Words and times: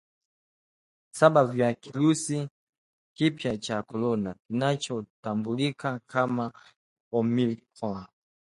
saba 1.11 1.45
vya 1.45 1.73
kirusi 1.73 2.37
kipya 3.17 3.57
cha 3.57 3.83
Corona 3.83 4.31
kinachotambulika 4.47 5.89
kama 6.07 6.53
Omicron 7.11 8.05